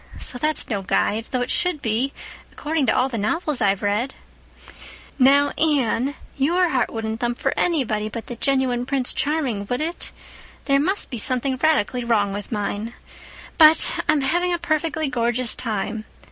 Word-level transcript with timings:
So 0.19 0.39
that's 0.39 0.67
no 0.67 0.81
guide, 0.81 1.25
though 1.29 1.43
it 1.43 1.51
should 1.51 1.79
be, 1.79 2.11
according 2.51 2.87
to 2.87 2.95
all 2.97 3.07
the 3.07 3.19
novels 3.19 3.61
I've 3.61 3.73
ever 3.83 3.85
read. 3.85 4.15
Now, 5.19 5.49
Anne, 5.59 6.15
your 6.35 6.69
heart 6.69 6.89
wouldn't 6.91 7.19
thump 7.19 7.37
for 7.37 7.53
anybody 7.55 8.09
but 8.09 8.25
the 8.25 8.35
genuine 8.35 8.87
Prince 8.87 9.13
Charming, 9.13 9.67
would 9.69 9.79
it? 9.79 10.11
There 10.65 10.79
must 10.79 11.11
be 11.11 11.19
something 11.19 11.55
radically 11.57 12.03
wrong 12.03 12.33
with 12.33 12.51
mine. 12.51 12.95
But 13.59 13.99
I'm 14.09 14.21
having 14.21 14.51
a 14.51 14.57
perfectly 14.57 15.07
gorgeous 15.07 15.55
time. 15.55 16.05